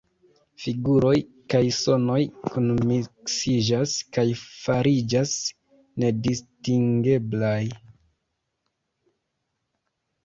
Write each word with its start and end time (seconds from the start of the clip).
Figuroj 0.61 1.17
kaj 1.53 1.59
sonoj 1.79 2.15
kunmiksiĝas 2.47 3.93
kaj 4.17 4.25
fariĝas 4.41 5.35
nedistingeblaj. 6.05 7.63